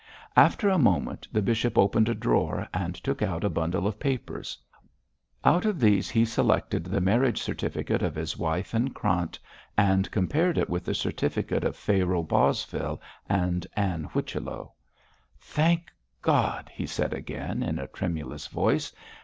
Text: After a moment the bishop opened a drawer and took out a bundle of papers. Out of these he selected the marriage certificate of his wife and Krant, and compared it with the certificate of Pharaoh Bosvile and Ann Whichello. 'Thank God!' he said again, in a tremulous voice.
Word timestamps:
After 0.35 0.67
a 0.67 0.79
moment 0.79 1.27
the 1.31 1.43
bishop 1.43 1.77
opened 1.77 2.09
a 2.09 2.15
drawer 2.15 2.67
and 2.73 2.95
took 2.95 3.21
out 3.21 3.43
a 3.43 3.51
bundle 3.51 3.85
of 3.85 3.99
papers. 3.99 4.57
Out 5.45 5.63
of 5.63 5.79
these 5.79 6.09
he 6.09 6.25
selected 6.25 6.85
the 6.85 6.99
marriage 6.99 7.39
certificate 7.39 8.01
of 8.01 8.15
his 8.15 8.35
wife 8.35 8.73
and 8.73 8.95
Krant, 8.95 9.37
and 9.77 10.09
compared 10.09 10.57
it 10.57 10.71
with 10.71 10.85
the 10.85 10.95
certificate 10.95 11.63
of 11.63 11.75
Pharaoh 11.75 12.23
Bosvile 12.23 12.99
and 13.29 13.67
Ann 13.75 14.05
Whichello. 14.11 14.73
'Thank 15.39 15.91
God!' 16.23 16.71
he 16.73 16.87
said 16.87 17.13
again, 17.13 17.61
in 17.61 17.77
a 17.77 17.85
tremulous 17.85 18.47
voice. 18.47 18.91